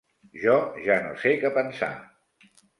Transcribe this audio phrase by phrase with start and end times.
[0.45, 0.55] Jo
[0.87, 1.93] ja no sé què pensar.